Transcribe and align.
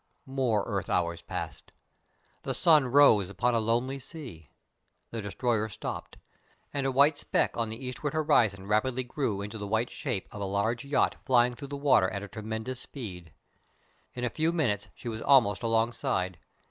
More 0.25 0.63
earth 0.65 0.89
hours 0.89 1.21
passed. 1.21 1.71
The 2.41 2.55
sun 2.55 2.87
rose 2.87 3.29
upon 3.29 3.53
a 3.53 3.59
lonely 3.59 3.99
sea. 3.99 4.49
The 5.11 5.21
destroyer 5.21 5.69
stopped, 5.69 6.17
and 6.73 6.87
a 6.87 6.91
white 6.91 7.19
speck 7.19 7.55
on 7.55 7.69
the 7.69 7.85
eastward 7.85 8.13
horizon 8.13 8.65
rapidly 8.65 9.03
grew 9.03 9.41
into 9.43 9.59
the 9.59 9.67
white 9.67 9.91
shape 9.91 10.27
of 10.31 10.41
a 10.41 10.45
large 10.45 10.83
yacht 10.83 11.17
flying 11.23 11.53
through 11.53 11.67
the 11.67 11.77
water 11.77 12.09
at 12.09 12.23
a 12.23 12.27
tremendous 12.27 12.79
speed. 12.79 13.31
In 14.15 14.23
a 14.23 14.31
few 14.31 14.51
minutes 14.51 14.87
she 14.95 15.07
was 15.07 15.21
almost 15.21 15.61
alongside. 15.61 16.39